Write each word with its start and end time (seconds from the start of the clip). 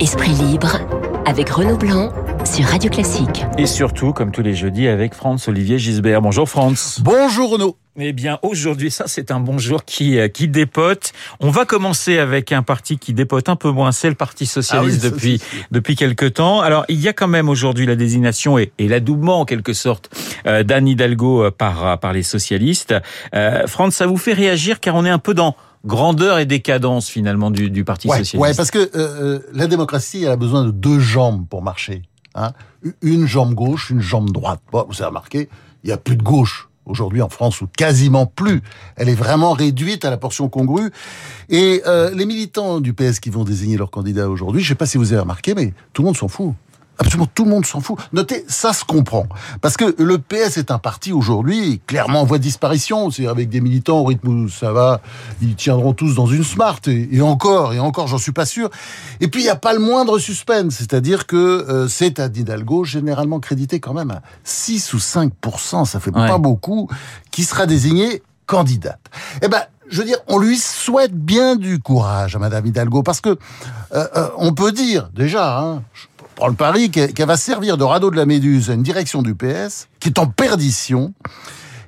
Esprit 0.00 0.32
libre 0.32 0.78
avec 1.26 1.50
Renaud 1.50 1.76
Blanc 1.76 2.10
sur 2.46 2.64
Radio 2.64 2.88
Classique. 2.88 3.44
Et 3.58 3.66
surtout, 3.66 4.14
comme 4.14 4.32
tous 4.32 4.40
les 4.40 4.54
jeudis, 4.54 4.88
avec 4.88 5.14
Franz 5.14 5.46
Olivier 5.46 5.78
Gisbert. 5.78 6.22
Bonjour 6.22 6.48
Franz. 6.48 7.02
Bonjour 7.02 7.50
Renaud. 7.50 7.76
Eh 7.98 8.14
bien, 8.14 8.38
aujourd'hui, 8.40 8.90
ça, 8.90 9.04
c'est 9.08 9.30
un 9.30 9.40
bonjour 9.40 9.84
qui, 9.84 10.18
euh, 10.18 10.28
qui 10.28 10.48
dépote. 10.48 11.12
On 11.38 11.50
va 11.50 11.66
commencer 11.66 12.18
avec 12.18 12.50
un 12.50 12.62
parti 12.62 12.96
qui 12.96 13.12
dépote 13.12 13.50
un 13.50 13.56
peu 13.56 13.70
moins. 13.70 13.92
C'est 13.92 14.08
le 14.08 14.14
Parti 14.14 14.46
Socialiste 14.46 15.00
Ah 15.02 15.06
oui, 15.08 15.12
depuis, 15.12 15.42
depuis 15.70 15.96
quelques 15.96 16.32
temps. 16.32 16.62
Alors, 16.62 16.86
il 16.88 16.98
y 16.98 17.08
a 17.08 17.12
quand 17.12 17.28
même 17.28 17.50
aujourd'hui 17.50 17.84
la 17.84 17.96
désignation 17.96 18.58
et, 18.58 18.72
et 18.78 18.88
l'adoubement, 18.88 19.40
en 19.40 19.44
quelque 19.44 19.74
sorte, 19.74 20.08
euh, 20.46 20.62
d'Anne 20.62 20.88
Hidalgo 20.88 21.44
euh, 21.44 21.50
par, 21.50 21.98
par 22.00 22.14
les 22.14 22.22
socialistes. 22.22 22.94
Euh, 23.34 23.66
Franz, 23.66 23.94
ça 23.94 24.06
vous 24.06 24.16
fait 24.16 24.32
réagir 24.32 24.80
car 24.80 24.94
on 24.94 25.04
est 25.04 25.10
un 25.10 25.18
peu 25.18 25.34
dans 25.34 25.56
grandeur 25.84 26.38
et 26.38 26.46
décadence, 26.46 27.08
finalement, 27.08 27.50
du, 27.50 27.70
du 27.70 27.84
Parti 27.84 28.08
Ouais, 28.08 28.18
Socialiste. 28.18 28.42
ouais, 28.42 28.54
parce 28.54 28.70
que 28.70 28.78
euh, 28.78 28.88
euh, 28.94 29.38
la 29.52 29.66
démocratie, 29.66 30.24
elle 30.24 30.30
a 30.32 30.36
besoin 30.36 30.64
de 30.64 30.70
deux 30.70 30.98
jambes 30.98 31.46
pour 31.48 31.62
marcher. 31.62 32.02
Hein 32.34 32.52
une 33.02 33.26
jambe 33.26 33.54
gauche, 33.54 33.90
une 33.90 34.00
jambe 34.00 34.30
droite. 34.30 34.60
Bon, 34.72 34.86
vous 34.88 34.96
avez 35.02 35.08
remarqué, 35.08 35.48
il 35.82 35.88
n'y 35.88 35.92
a 35.92 35.96
plus 35.96 36.16
de 36.16 36.22
gauche 36.22 36.68
aujourd'hui 36.86 37.22
en 37.22 37.28
France, 37.28 37.60
ou 37.60 37.66
quasiment 37.66 38.26
plus. 38.26 38.62
Elle 38.96 39.08
est 39.08 39.14
vraiment 39.14 39.52
réduite 39.52 40.04
à 40.04 40.10
la 40.10 40.16
portion 40.16 40.48
congrue. 40.48 40.90
Et 41.48 41.82
euh, 41.86 42.10
les 42.14 42.24
militants 42.26 42.80
du 42.80 42.94
PS 42.94 43.20
qui 43.20 43.30
vont 43.30 43.44
désigner 43.44 43.76
leur 43.76 43.90
candidat 43.90 44.28
aujourd'hui, 44.28 44.62
je 44.62 44.68
sais 44.68 44.74
pas 44.74 44.86
si 44.86 44.98
vous 44.98 45.12
avez 45.12 45.20
remarqué, 45.20 45.54
mais 45.54 45.72
tout 45.92 46.02
le 46.02 46.06
monde 46.06 46.16
s'en 46.16 46.28
fout. 46.28 46.54
Absolument 47.00 47.26
tout 47.34 47.44
le 47.44 47.50
monde 47.50 47.64
s'en 47.66 47.80
fout. 47.80 47.98
Notez, 48.12 48.44
ça 48.46 48.72
se 48.74 48.84
comprend. 48.84 49.26
Parce 49.62 49.76
que 49.76 49.94
le 49.98 50.18
PS 50.18 50.58
est 50.58 50.70
un 50.70 50.78
parti 50.78 51.12
aujourd'hui 51.12 51.80
clairement 51.86 52.20
en 52.20 52.24
voie 52.24 52.36
de 52.38 52.42
disparition. 52.42 53.10
C'est 53.10 53.26
avec 53.26 53.48
des 53.48 53.60
militants 53.62 53.98
au 54.00 54.04
rythme 54.04 54.28
où 54.28 54.48
ça 54.50 54.72
va, 54.72 55.00
ils 55.40 55.54
tiendront 55.56 55.94
tous 55.94 56.14
dans 56.14 56.26
une 56.26 56.44
smart. 56.44 56.78
Et, 56.86 57.08
et 57.16 57.22
encore, 57.22 57.72
et 57.72 57.80
encore, 57.80 58.06
j'en 58.06 58.18
suis 58.18 58.32
pas 58.32 58.44
sûr. 58.46 58.68
Et 59.20 59.28
puis, 59.28 59.40
il 59.40 59.44
n'y 59.44 59.50
a 59.50 59.56
pas 59.56 59.72
le 59.72 59.78
moindre 59.80 60.18
suspense. 60.18 60.74
C'est-à-dire 60.74 61.26
que 61.26 61.36
euh, 61.36 61.88
c'est 61.88 62.20
à 62.20 62.26
Hidalgo, 62.26 62.84
généralement 62.84 63.40
crédité 63.40 63.80
quand 63.80 63.94
même 63.94 64.10
à 64.10 64.20
6 64.44 64.92
ou 64.92 64.98
5% 64.98 65.86
ça 65.86 65.98
fait 66.00 66.10
Ouais. 66.10 66.26
pas 66.28 66.38
beaucoup, 66.38 66.88
qui 67.30 67.44
sera 67.44 67.66
désigné 67.66 68.22
candidate. 68.46 68.98
Eh 69.42 69.48
ben, 69.48 69.62
je 69.88 69.98
veux 70.00 70.04
dire, 70.04 70.18
on 70.28 70.38
lui 70.38 70.58
souhaite 70.58 71.14
bien 71.14 71.56
du 71.56 71.78
courage 71.78 72.36
à 72.36 72.38
Madame 72.38 72.66
Hidalgo, 72.66 73.02
parce 73.02 73.20
que 73.20 73.30
euh, 73.30 74.06
euh, 74.16 74.28
on 74.36 74.52
peut 74.52 74.72
dire 74.72 75.08
déjà, 75.14 75.58
hein, 75.60 75.82
je 76.40 76.42
prends 76.42 76.48
le 76.48 76.54
pari 76.54 76.90
qu'elle 76.90 77.26
va 77.26 77.36
servir 77.36 77.76
de 77.76 77.84
radeau 77.84 78.10
de 78.10 78.16
la 78.16 78.24
Méduse 78.24 78.70
à 78.70 78.72
une 78.72 78.82
direction 78.82 79.20
du 79.20 79.34
PS 79.34 79.88
qui 80.00 80.08
est 80.08 80.18
en 80.18 80.26
perdition. 80.26 81.12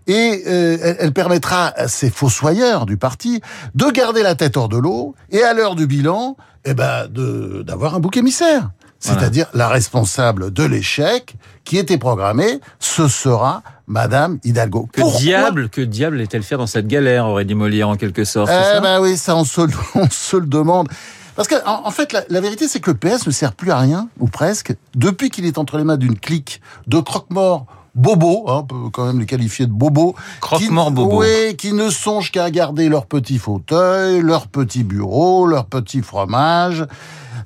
Et 0.07 0.43
euh, 0.47 0.95
elle, 0.99 1.13
permettra 1.13 1.69
à 1.69 1.89
ces 1.89 2.11
fossoyeurs 2.11 2.85
du 2.85 2.99
parti 2.99 3.41
de 3.75 3.87
garder 3.91 4.23
la 4.23 4.35
tête 4.35 4.59
hors 4.59 4.69
de 4.69 4.77
l'eau 4.77 5.15
et 5.31 5.43
à 5.43 5.55
l'heure 5.55 5.75
du 5.75 5.87
bilan, 5.87 6.37
eh 6.67 6.75
ben, 6.75 7.07
d'avoir 7.65 7.95
un 7.95 8.01
bouc 8.01 8.19
émissaire. 8.19 8.69
Voilà. 9.01 9.21
C'est-à-dire 9.21 9.47
la 9.55 9.69
responsable 9.69 10.53
de 10.53 10.65
l'échec 10.65 11.35
qui 11.65 11.79
était 11.79 11.97
programmée, 11.97 12.61
ce 12.79 13.09
sera 13.09 13.63
Madame 13.87 14.39
Hidalgo. 14.45 14.87
Que 14.93 15.01
Pourquoi 15.01 15.21
diable, 15.21 15.69
que 15.71 15.81
diable 15.81 16.21
est-elle 16.21 16.43
faire 16.43 16.59
dans 16.59 16.67
cette 16.67 16.89
galère, 16.89 17.27
aurait 17.27 17.47
dit 17.47 17.55
Molière 17.55 17.89
en 17.89 17.97
quelque 17.97 18.25
sorte. 18.25 18.51
Eh 18.53 18.81
ben 18.83 19.01
oui, 19.01 19.17
ça 19.17 19.35
on 19.35 19.45
se, 19.45 19.63
le- 19.63 19.73
on 19.95 20.11
se 20.11 20.37
le 20.37 20.47
demande. 20.47 20.89
Parce 21.37 21.49
que 21.49 21.55
en, 21.67 21.87
en 21.87 21.91
fait, 21.91 22.13
la, 22.13 22.23
la 22.29 22.41
vérité, 22.41 22.69
c'est 22.69 22.81
que 22.81 22.91
le 22.91 22.97
PS 22.97 23.27
ne 23.27 23.33
sert 23.33 23.53
plus 23.55 23.71
à 23.71 23.79
rien, 23.79 24.09
ou 24.21 24.27
presque, 24.29 24.75
depuis 24.95 25.31
qu'il 25.31 25.47
est 25.47 25.59
entre 25.59 25.79
les 25.79 25.85
mains 25.85 25.97
d'une 25.97 26.19
clique 26.19 26.61
de 26.87 27.01
croque-morts 27.01 27.67
bobos, 27.95 28.45
hein, 28.49 28.61
on 28.61 28.63
peut 28.65 28.91
quand 28.91 29.05
même 29.07 29.21
les 29.21 29.27
qualifier 29.27 29.67
de 29.67 29.73
bobos. 29.73 30.15
Qui- 30.91 30.95
bobos. 30.95 31.21
Oui, 31.21 31.57
qui 31.57 31.73
ne 31.75 31.91
songent 31.91 32.31
qu'à 32.31 32.51
garder 32.51 32.89
leur 32.89 33.07
petit 33.07 33.39
fauteuil, 33.39 34.21
leur 34.23 34.47
petit 34.49 34.83
bureau, 34.85 35.47
leur 35.47 35.67
petit 35.67 36.01
fromage. 36.03 36.87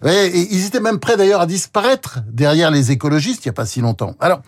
Et 0.04 0.26
ils 0.54 0.66
étaient 0.66 0.80
même 0.80 0.98
prêts 1.00 1.16
d'ailleurs 1.16 1.40
à 1.40 1.46
disparaître 1.46 2.20
derrière 2.30 2.70
les 2.70 2.90
écologistes 2.92 3.44
il 3.44 3.48
n'y 3.48 3.50
a 3.50 3.54
pas 3.54 3.66
si 3.66 3.80
longtemps. 3.80 4.14
Alors, 4.20 4.40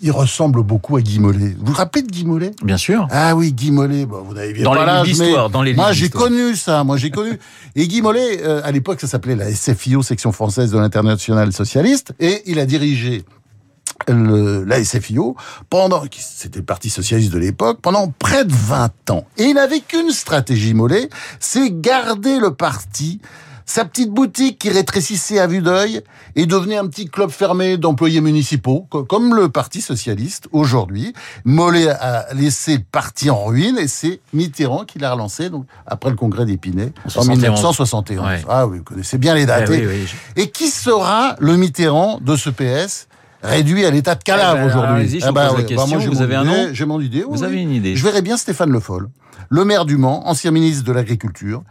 ils 0.00 0.10
ressemblent 0.10 0.62
beaucoup 0.62 0.96
à 0.96 1.02
Guy 1.02 1.18
Mollet. 1.18 1.56
Vous 1.58 1.66
vous 1.66 1.72
rappelez 1.72 2.02
de 2.02 2.10
Guy 2.10 2.24
Mollet? 2.24 2.52
Bien 2.62 2.76
sûr. 2.76 3.06
ah 3.10 3.34
oui, 3.34 3.52
Guy 3.52 3.70
Mollet, 3.70 4.06
bon, 4.06 4.22
vous 4.22 4.34
n'avez 4.34 4.62
Dans 4.62 4.72
pas 4.72 4.80
les 4.80 4.86
l'âge, 4.86 5.06
livres 5.06 5.18
mais 5.18 5.24
d'histoire, 5.26 5.50
dans 5.50 5.62
les 5.62 5.74
Moi, 5.74 5.92
j'ai 5.92 6.08
connu 6.10 6.56
ça, 6.56 6.84
moi 6.84 6.96
j'ai 6.96 7.10
connu. 7.10 7.38
Et 7.76 7.86
Guy 7.88 8.02
Mollet, 8.02 8.42
euh, 8.44 8.60
à 8.64 8.70
l'époque, 8.72 9.00
ça 9.00 9.06
s'appelait 9.06 9.36
la 9.36 9.52
SFIO, 9.52 10.02
section 10.02 10.32
française 10.32 10.70
de 10.70 10.78
l'international 10.78 11.52
socialiste, 11.52 12.12
et 12.20 12.42
il 12.46 12.58
a 12.58 12.66
dirigé 12.66 13.24
le, 14.08 14.64
la 14.64 14.82
SFIO 14.84 15.36
pendant, 15.70 16.02
c'était 16.10 16.58
le 16.58 16.64
parti 16.64 16.90
socialiste 16.90 17.32
de 17.32 17.38
l'époque, 17.38 17.78
pendant 17.80 18.12
près 18.18 18.44
de 18.44 18.52
20 18.52 19.10
ans. 19.10 19.24
Et 19.38 19.44
il 19.44 19.54
n'avait 19.54 19.80
qu'une 19.80 20.10
stratégie 20.10 20.74
Mollet, 20.74 21.08
c'est 21.40 21.70
garder 21.80 22.38
le 22.38 22.52
parti, 22.54 23.20
sa 23.66 23.84
petite 23.84 24.10
boutique 24.10 24.58
qui 24.58 24.68
rétrécissait 24.70 25.38
à 25.38 25.46
vue 25.46 25.60
d'œil 25.62 26.02
et 26.36 26.46
devenait 26.46 26.76
un 26.76 26.86
petit 26.86 27.06
club 27.06 27.30
fermé 27.30 27.76
d'employés 27.78 28.20
municipaux, 28.20 28.86
co- 28.90 29.04
comme 29.04 29.34
le 29.34 29.48
Parti 29.48 29.80
socialiste 29.80 30.48
aujourd'hui. 30.52 31.14
Mollet 31.44 31.88
a 31.88 32.26
laissé 32.34 32.76
le 32.78 32.82
parti 32.90 33.30
en 33.30 33.44
ruine 33.44 33.78
et 33.78 33.88
c'est 33.88 34.20
Mitterrand 34.32 34.84
qui 34.84 34.98
l'a 34.98 35.12
relancé 35.12 35.48
donc, 35.48 35.64
après 35.86 36.10
le 36.10 36.16
congrès 36.16 36.44
d'Épinay 36.44 36.92
en 37.06 37.08
71. 37.08 37.42
1971. 37.42 38.20
Ouais. 38.26 38.42
Ah 38.48 38.66
oui, 38.66 38.78
vous 38.78 38.84
connaissez 38.84 39.16
bien 39.18 39.34
les 39.34 39.46
dates. 39.46 39.68
Eh 39.70 39.74
Et- 39.74 39.86
oui, 39.86 39.92
oui, 40.02 40.06
je- 40.36 40.42
et 40.42 40.50
qui 40.50 40.68
sera 40.68 41.36
le 41.38 41.56
Mitterrand 41.56 42.18
de 42.20 42.36
ce 42.36 42.50
PS 42.50 43.08
réduit 43.42 43.84
à 43.84 43.90
l'état 43.90 44.14
de 44.14 44.22
cadavre 44.22 44.56
Eh 44.58 44.60
ben, 44.60 44.66
aujourd'hui? 44.66 45.06
vous 45.20 45.26
ouais, 45.56 45.64
question. 45.64 46.00
j'ai 46.00 46.08
Vous 46.08 46.22
avez 46.22 46.34
un 46.34 46.44
nom 46.44 46.68
J'ai 46.72 46.84
mon 46.86 47.00
idée. 47.00 47.22
Vous 47.22 47.38
oui, 47.40 47.44
avez 47.44 47.56
oui. 47.56 47.62
une 47.62 47.72
idée 47.72 47.96
Je 47.96 48.04
verrais 48.04 48.22
bien 48.22 48.36
Stéphane 48.36 48.70
Le 48.70 48.80
Foll, 48.80 49.08
le 49.50 49.64
maire 49.64 49.84
du 49.84 49.96
Mans, 49.96 50.26
ancien 50.28 50.50
ministre 50.50 50.84
de 50.84 50.92
l'Agriculture, 50.92 51.62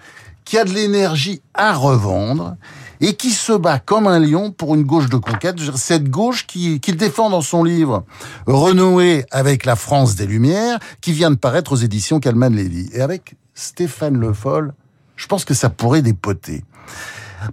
qui 0.46 0.58
a 0.58 0.64
de 0.66 0.72
l'énergie 0.72 1.42
à 1.54 1.74
revendre 1.74 2.56
et 3.02 3.16
qui 3.16 3.32
se 3.32 3.52
bat 3.54 3.80
comme 3.80 4.08
un 4.08 4.20
lion 4.20 4.52
pour 4.52 4.76
une 4.76 4.84
gauche 4.84 5.10
de 5.10 5.18
conquête. 5.18 5.58
Cette 5.76 6.10
gauche 6.10 6.48
qui- 6.48 6.80
qu'il 6.80 6.96
défend 6.96 7.30
dans 7.30 7.42
son 7.42 7.64
livre 7.64 8.06
Renouer 8.48 9.26
avec 9.32 9.66
la 9.66 9.76
France 9.76 10.16
des 10.16 10.26
Lumières, 10.26 10.80
qui 11.02 11.12
vient 11.12 11.32
de 11.32 11.36
paraître 11.36 11.74
aux 11.74 11.78
éditions 11.78 12.20
Calman 12.20 12.50
Lévy. 12.50 12.90
Et 12.94 13.02
avec 13.02 13.36
Stéphane 13.56 14.18
Le 14.18 14.32
Foll, 14.34 14.74
je 15.16 15.28
pense 15.28 15.44
que 15.46 15.54
ça 15.54 15.70
pourrait 15.70 16.02
dépoter. 16.02 16.64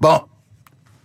Bon, 0.00 0.20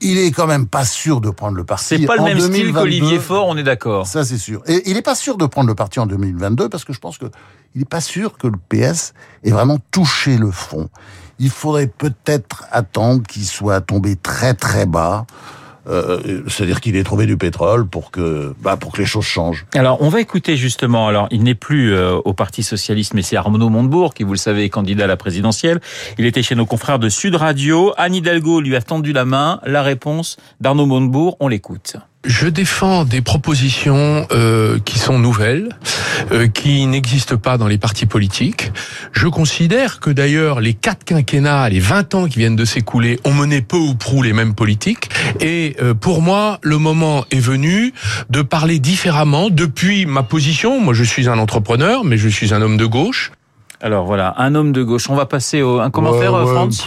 il 0.02 0.17
est 0.17 0.31
quand 0.31 0.46
même 0.47 0.67
pas 0.67 0.85
sûr 0.85 1.22
de 1.22 1.29
prendre 1.31 1.56
le 1.57 1.63
parti. 1.63 1.85
C'est 2.00 2.06
pas 2.06 2.16
le 2.16 2.22
en 2.22 2.25
même 2.25 2.40
style 2.40 2.52
2022. 2.52 2.79
qu'Olivier 2.79 3.19
Faure, 3.19 3.47
on 3.47 3.57
est 3.57 3.63
d'accord. 3.63 4.06
Ça, 4.06 4.23
c'est 4.25 4.38
sûr. 4.38 4.62
Et 4.67 4.84
il 4.90 4.94
n'est 4.96 5.02
pas 5.02 5.16
sûr 5.16 5.38
de 5.38 5.46
prendre 5.46 5.67
le 5.67 5.75
parti 5.75 6.00
en 6.00 6.06
2022 6.06 6.69
parce 6.69 6.84
que 6.84 6.94
je 6.94 7.00
pense 7.00 7.17
que 7.17 7.25
il 7.73 7.79
n'est 7.79 7.85
pas 7.85 8.02
sûr 8.02 8.38
que 8.38 8.47
le 8.47 8.57
PS 8.69 9.13
ait 9.44 9.52
vraiment 9.52 9.79
touché 9.91 10.38
le 10.38 10.52
fond. 10.52 10.90
Il 11.40 11.50
faudrait 11.50 11.88
peut-être 11.88 12.66
attendre 12.72 13.23
qu'il 13.23 13.46
soit 13.46 13.81
tombé 13.81 14.16
très 14.16 14.53
très 14.53 14.85
bas. 14.85 15.25
Euh, 15.88 16.41
C'est-à-dire 16.47 16.81
qu'il 16.81 16.96
ait 16.96 17.03
trouvé 17.03 17.25
du 17.28 17.38
pétrole 17.38 17.85
pour 17.88 18.09
que, 18.09 18.56
bah, 18.62 18.75
pour 18.75 18.91
que 18.91 18.97
les 18.97 19.06
choses 19.06 19.25
changent. 19.25 19.66
Alors, 19.75 20.01
on 20.01 20.09
va 20.09 20.19
écouter 20.19 20.57
justement, 20.57 21.07
alors 21.07 21.28
il 21.29 21.44
n'est 21.44 21.56
plus 21.56 21.94
euh, 21.94 22.16
au 22.25 22.34
Parti 22.34 22.63
Socialiste, 22.63 23.13
mais 23.13 23.22
c'est 23.22 23.35
Arnaud 23.35 23.69
Montebourg, 23.69 24.13
qui, 24.13 24.23
vous 24.23 24.34
le 24.34 24.40
savez, 24.40 24.63
est 24.63 24.69
candidat 24.69 25.03
à 25.03 25.07
la 25.07 25.18
présidentielle. 25.18 25.79
Il 26.18 26.25
était 26.25 26.41
chez 26.41 26.56
nos 26.56 26.66
confrères 26.66 27.00
de 27.00 27.09
Sud 27.09 27.35
Radio. 27.35 27.94
Anne 27.97 28.16
Hidalgo 28.16 28.62
lui 28.62 28.75
a 28.75 28.81
tendu 28.81 29.13
la 29.13 29.25
main. 29.25 29.59
La 29.66 29.84
réponse 29.84 30.38
d'Arnaud 30.59 30.88
Montebourg, 30.88 31.38
on 31.40 31.47
l'écoute. 31.47 31.97
Je 32.25 32.47
défends 32.47 33.06
des 33.06 33.22
propositions 33.22 34.25
euh, 34.31 34.80
qui 34.84 34.97
sont 34.97 35.19
nouvelles, 35.19 35.69
euh, 36.31 36.47
qui 36.47 36.88
n'existent 36.88 37.38
pas 37.38 37.58
dans 37.59 37.68
les 37.68 37.78
partis 37.78 38.08
politiques. 38.08 38.72
Je 39.12 39.28
considère 39.28 40.00
que 40.00 40.09
d'ailleurs 40.09 40.59
les 40.59 40.74
quatre 40.74 41.03
quinquennats, 41.03 41.69
les 41.69 41.80
20 41.80 42.16
ans 42.16 42.28
qui 42.28 42.40
viennent 42.40 42.56
de 42.56 42.66
s'écouler, 42.66 43.19
ont 43.25 43.34
mené 43.34 43.62
peu 43.62 43.78
ou 43.78 43.94
prou 43.94 44.24
les 44.24 44.34
mêmes 44.34 44.56
politiques. 44.56 45.09
Et 45.40 45.75
euh, 45.81 45.94
pour 45.94 46.24
moi, 46.24 46.58
le 46.64 46.80
moment 46.80 47.25
est 47.30 47.40
venu 47.40 47.94
de 48.31 48.41
parler 48.41 48.80
différemment 48.80 49.52
depuis 49.52 50.08
ma 50.08 50.24
position. 50.24 50.80
Moi, 50.80 50.96
je 50.96 51.03
suis 51.03 51.30
un 51.30 51.38
entrepreneur, 51.38 52.03
mais 52.03 52.18
je 52.18 52.28
suis 52.28 52.56
un 52.56 52.62
homme 52.62 52.78
de 52.78 52.85
gauche. 52.88 53.31
Alors 53.81 54.06
voilà, 54.06 54.34
un 54.38 54.56
homme 54.56 54.72
de 54.72 54.81
gauche. 54.81 55.09
On 55.12 55.16
va 55.16 55.28
passer 55.28 55.62
au 55.62 55.80
un 55.80 55.91
commentaire, 55.91 56.34
Ouais, 56.34 56.40
euh, 56.40 56.46
ouais. 56.46 56.53
Franz 56.53 56.84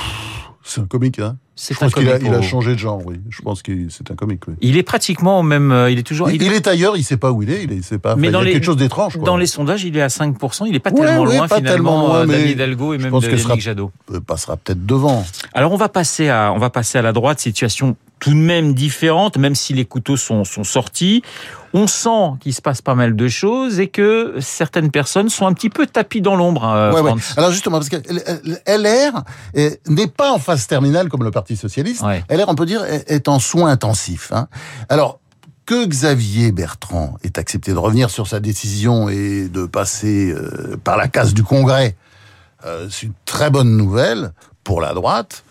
C'est 0.64 0.80
un 0.80 0.86
comique, 0.86 1.20
hein 1.20 1.36
C'est 1.60 1.75
Je 1.75 1.81
pense 1.81 1.93
qu'il 1.93 2.08
a, 2.08 2.19
il 2.19 2.32
a 2.32 2.40
changé 2.40 2.75
de 2.75 2.78
genre, 2.78 3.00
oui. 3.05 3.16
Je 3.31 3.43
pense 3.43 3.62
que 3.62 3.72
c'est 3.88 4.08
un 4.12 4.14
comique, 4.14 4.43
oui. 4.46 4.55
Il 4.60 4.76
est 4.76 4.84
pratiquement 4.84 5.40
au 5.40 5.43
même. 5.43 5.72
euh, 5.72 5.90
Il 5.90 5.99
est 5.99 6.05
toujours. 6.05 6.31
Il, 6.31 6.40
il 6.40 6.52
est 6.52 6.69
ailleurs, 6.69 6.96
il 6.96 7.02
sait 7.02 7.16
pas 7.16 7.32
où 7.32 7.43
il 7.43 7.50
est, 7.50 7.64
il 7.64 7.72
est, 7.72 7.82
sait 7.82 7.99
pas. 7.99 8.14
Mais 8.14 8.31
dans 8.31 8.38
il 8.38 8.43
y 8.43 8.44
a 8.44 8.46
les- 8.46 8.52
quelque 8.52 8.64
chose 8.64 8.76
d'étrange, 8.76 9.14
quoi. 9.16 9.25
Dans 9.25 9.37
les 9.37 9.49
sondages, 9.49 9.82
il 9.82 9.96
est 9.96 10.00
à 10.02 10.06
5%. 10.06 10.66
Il 10.69 10.76
est 10.76 10.78
pas 10.78 10.90
Ouais, 10.90 11.05
tellement 11.05 11.22
ouais, 11.25 11.37
loin 11.37 11.49
pas 11.49 11.56
finalement 11.56 11.75
tellement 11.75 12.06
loin, 12.06 12.16
euh, 12.20 12.26
mais 12.28 12.52
Hidalgo 12.52 12.94
et 12.94 12.99
je 12.99 13.02
même 13.02 13.10
pense 13.10 13.25
de 13.25 13.28
qu'elle 13.31 13.40
sera- 13.40 13.50
Yannick 13.55 13.64
Jadot. 13.64 13.90
Euh, 14.12 14.20
passera 14.20 14.56
peut-être 14.56 14.87
devant. 14.87 15.26
Alors 15.52 15.72
on 15.72 15.76
va 15.76 15.88
passer 15.88 16.28
à 16.28 16.52
on 16.55 16.58
va 16.58 16.70
passer 16.70 16.96
à 16.99 17.02
la 17.02 17.12
droite, 17.12 17.40
situation 17.40 17.96
tout 18.20 18.30
de 18.30 18.36
même 18.36 18.74
différente, 18.74 19.36
même 19.36 19.54
si 19.54 19.74
les 19.74 19.84
couteaux 19.84 20.16
sont 20.16 20.44
sont 20.44 20.64
sortis. 20.64 21.22
On 21.74 21.86
sent 21.86 22.38
qu'il 22.40 22.54
se 22.54 22.62
passe 22.62 22.80
pas 22.80 22.94
mal 22.94 23.14
de 23.14 23.28
choses 23.28 23.78
et 23.78 23.88
que 23.88 24.36
certaines 24.40 24.90
personnes 24.90 25.28
sont 25.28 25.46
un 25.46 25.52
petit 25.52 25.68
peu 25.70 25.86
tapis 25.86 26.22
dans 26.22 26.34
l'ombre. 26.34 26.64
euh, 26.64 26.92
Ouais. 26.92 27.12
Alors 27.36 27.50
justement, 27.52 27.78
parce 27.78 27.90
que 27.90 27.96
LR 28.66 29.22
n'est 29.88 30.06
pas 30.06 30.32
en 30.32 30.38
phase 30.38 30.66
terminale 30.66 31.08
comme 31.08 31.22
le 31.24 31.30
Parti 31.30 31.56
socialiste. 31.56 32.02
Ouais. 32.02 32.24
LR, 32.30 32.48
on 32.48 32.54
peut 32.54 32.66
dire, 32.66 32.82
est 32.84 33.28
en 33.28 33.38
soins 33.38 33.70
intensifs. 33.70 34.32
hein. 34.32 34.48
Alors 34.88 35.20
que 35.66 35.84
Xavier 35.84 36.50
Bertrand 36.52 37.18
ait 37.22 37.38
accepté 37.38 37.72
de 37.72 37.78
revenir 37.78 38.08
sur 38.08 38.26
sa 38.26 38.40
décision 38.40 39.10
et 39.10 39.48
de 39.48 39.66
passer 39.66 40.30
euh, 40.32 40.78
par 40.82 40.96
la 40.96 41.08
case 41.08 41.34
du 41.34 41.42
Congrès, 41.44 41.94
euh, 42.64 42.88
c'est 42.90 43.06
une 43.06 43.12
très 43.26 43.50
bonne 43.50 43.76
nouvelle 43.76 44.32
pour 44.64 44.80
la 44.80 44.94
droite, 44.94 45.44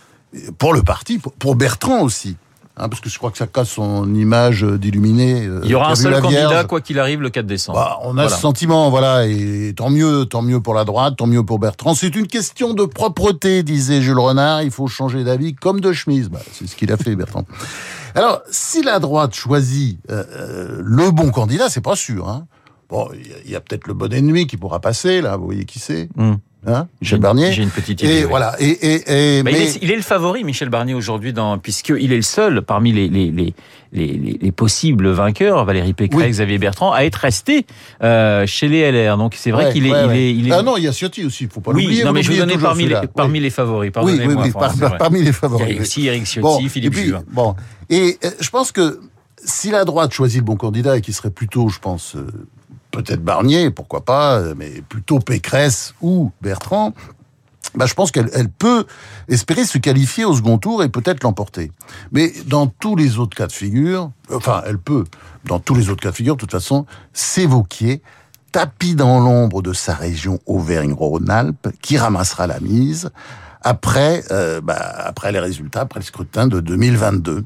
pour 0.58 0.74
le 0.74 0.82
parti, 0.82 1.20
pour 1.40 1.56
Bertrand 1.56 2.02
aussi. 2.02 2.36
Hein, 2.78 2.90
parce 2.90 3.02
que 3.02 3.10
je 3.10 3.18
crois 3.18 3.32
que 3.32 3.38
ça 3.38 3.48
casse 3.48 3.70
son 3.70 4.14
image 4.16 4.64
d'illuminé. 4.64 5.46
euh, 5.46 5.62
Il 5.64 5.70
y 5.70 5.76
aura 5.76 5.92
un 5.92 5.96
seul 5.96 6.20
candidat, 6.22 6.48
Vierge. 6.50 6.68
quoi 6.68 6.82
qu'il 6.82 7.00
arrive, 7.00 7.22
le 7.22 7.30
4 7.30 7.46
décembre. 7.46 7.80
Bah, 7.80 8.00
on 8.04 8.12
a 8.12 8.14
Voilà. 8.24 8.30
ce 8.30 8.40
sentiment, 8.42 8.90
voilà, 8.90 9.26
et 9.26 9.74
tant 9.76 9.90
mieux, 9.90 10.26
tant 10.26 10.42
mieux 10.42 10.60
pour 10.62 10.74
la 10.74 10.86
droite, 10.86 11.16
tant 11.18 11.28
mieux 11.28 11.44
pour 11.44 11.60
Bertrand. 11.60 11.96
C'est 11.96 12.16
une 12.16 12.28
question 12.28 12.74
de 12.74 12.86
propreté, 12.86 13.64
disait 13.64 14.02
Jules 14.02 14.20
Renard. 14.20 14.64
Il 14.64 14.72
faut 14.72 14.88
changer 14.88 15.24
d'avis 15.24 15.54
comme 15.56 15.80
de 15.82 15.92
chemise. 15.94 16.30
Bah, 16.30 16.40
c'est 16.54 16.68
ce 16.68 16.76
qu'il 16.76 16.92
a 16.92 16.98
fait, 16.98 17.16
Bertrand. 17.16 17.46
Alors, 18.16 18.42
si 18.50 18.82
la 18.84 19.00
droite 19.00 19.36
choisit 19.36 20.00
euh, 20.10 20.24
euh, 20.36 20.82
le 20.84 21.12
bon 21.12 21.30
candidat, 21.30 21.70
c'est 21.70 21.82
pas 21.82 21.96
sûr. 21.96 22.28
Hein. 22.30 22.48
Bon, 22.90 23.10
il 23.46 23.52
y 23.52 23.56
a- 23.56 23.60
peut-être 23.60 23.86
le 23.88 23.94
bon 23.94 24.12
ennemi 24.14 24.48
qui 24.48 24.56
pourra 24.58 24.80
passer, 24.80 25.22
là. 25.22 25.36
Vous 25.38 25.46
voyez 25.46 25.66
qui 25.66 25.78
c'est 25.80 26.10
Hum. 26.18 26.38
Hein 26.68 26.88
Michel 27.02 27.20
Barnier. 27.20 27.52
J'ai 27.52 27.64
une 27.64 27.70
petite 27.70 28.02
idée. 28.02 28.14
Et 28.14 28.24
oui. 28.24 28.30
voilà. 28.30 28.56
Et, 28.60 28.68
et, 28.70 29.38
et 29.40 29.44
Bah, 29.44 29.50
mais 29.52 29.58
il, 29.60 29.64
est, 29.68 29.80
il 29.82 29.92
est 29.92 29.96
le 29.96 30.02
favori, 30.02 30.44
Michel 30.44 30.70
Barnier, 30.70 30.94
aujourd'hui, 30.94 31.34
puisqu'il 31.64 32.12
est 32.14 32.18
le 32.18 32.22
seul 32.22 32.62
parmi 32.62 32.92
les, 32.92 33.08
les, 33.10 33.32
les, 33.32 33.54
les, 33.94 34.08
les- 34.14 34.38
les 34.42 34.52
possibles 34.52 35.10
vainqueurs, 35.10 35.64
Valérie 35.66 35.94
Pécresse, 35.94 36.22
Oui. 36.22 36.30
Xavier 36.30 36.58
Bertrand, 36.58 36.92
à 36.92 37.02
être 37.04 37.16
resté 37.16 37.66
euh, 38.04 38.46
chez 38.46 38.68
les 38.68 38.92
LR. 38.92 39.18
Donc 39.18 39.34
c'est 39.36 39.52
vrai 39.52 39.66
Ouais, 39.68 39.72
qu'il 39.74 39.88
est, 39.88 39.92
ouais, 39.92 40.04
il 40.04 40.08
ouais. 40.08 40.18
est, 40.20 40.34
il 40.36 40.48
est. 40.50 40.52
Ah 40.52 40.62
non, 40.62 40.78
il 40.78 40.84
y 40.84 40.88
a 40.88 40.92
Ciotti 40.92 41.24
aussi. 41.26 41.48
Faut 41.48 41.62
pas 41.62 41.72
oui, 41.72 41.84
l'oublier. 41.84 42.04
non, 42.04 42.10
vous 42.10 42.16
mais 42.16 42.24
je 42.24 42.32
donner 42.34 42.54
toujours, 42.54 42.68
parmi, 42.70 42.86
les, 42.88 42.96
parmi 43.16 43.34
Oui. 43.34 43.40
les 43.40 43.50
favoris. 43.50 43.92
Oui, 44.04 44.20
oui, 44.26 44.34
oui, 44.38 44.52
par- 44.52 44.98
parmi 44.98 45.20
les 45.20 45.26
Il 45.26 45.30
y 45.30 45.34
favoris. 45.34 45.66
a 45.66 45.70
oui. 45.70 45.80
aussi 45.80 46.06
Eric 46.08 46.26
Ciotti, 46.26 46.42
Bon, 46.42 46.60
Philippe 46.70 46.94
et 46.94 46.96
puis, 46.96 47.06
Juvin. 47.06 47.24
Bon, 47.32 47.56
et 47.90 48.18
euh, 48.26 48.30
je 48.40 48.50
pense 48.50 48.72
que 48.72 49.00
si 49.46 49.70
la 49.72 49.86
droite 49.86 50.12
choisit 50.14 50.40
le 50.42 50.46
bon 50.46 50.58
candidat 50.58 50.98
et 50.98 51.02
qui 51.02 51.14
serait 51.14 51.30
plutôt, 51.30 51.70
je 51.70 51.80
pense, 51.80 52.16
euh, 52.18 52.28
peut-être 52.98 53.24
Barnier, 53.24 53.70
pourquoi 53.70 54.04
pas, 54.04 54.42
mais 54.56 54.82
plutôt 54.90 55.20
Pécresse 55.20 55.94
ou 56.02 56.32
Bertrand, 56.42 56.94
bah, 57.76 57.86
je 57.86 57.94
pense 57.94 58.12
qu'elle 58.12 58.30
elle 58.34 58.50
peut 58.50 58.86
espérer 59.28 59.66
se 59.66 59.78
qualifier 59.78 60.26
au 60.26 60.34
second 60.34 60.58
tour 60.58 60.84
et 60.84 60.90
peut-être 60.90 61.24
l'emporter. 61.24 61.72
Mais 62.12 62.34
dans 62.48 62.66
tous 62.66 62.96
les 62.96 63.20
autres 63.20 63.38
cas 63.38 63.46
de 63.46 63.52
figure, 63.52 64.10
enfin, 64.34 64.64
elle 64.66 64.80
peut, 64.80 65.04
dans 65.46 65.60
tous 65.60 65.76
les 65.76 65.90
autres 65.90 66.02
cas 66.02 66.10
de 66.10 66.16
figure, 66.16 66.36
de 66.36 66.40
toute 66.40 66.52
façon, 66.52 66.86
s'évoquer 67.14 68.02
tapis 68.52 68.96
dans 68.96 69.20
l'ombre 69.20 69.62
de 69.62 69.74
sa 69.74 69.94
région 69.94 70.40
Auvergne-Rhône-Alpes, 70.48 71.68
qui 71.82 71.98
ramassera 71.98 72.48
la 72.48 72.60
mise 72.60 73.12
après, 73.62 74.24
euh, 74.32 74.62
bah, 74.62 74.76
après 74.76 75.32
les 75.32 75.40
résultats, 75.40 75.82
après 75.82 76.00
le 76.00 76.06
scrutin 76.06 76.48
de 76.48 76.62
2022. 76.62 77.44